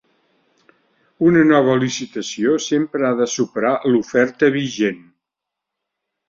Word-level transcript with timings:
Una 1.31 1.43
nova 1.49 1.75
licitació 1.83 2.55
sempre 2.69 3.05
ha 3.11 3.11
de 3.21 3.29
superar 3.35 3.75
l'oferta 3.93 4.51
vigent. 4.57 4.99